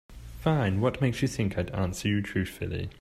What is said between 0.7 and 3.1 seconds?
what makes you think I'd answer you truthfully?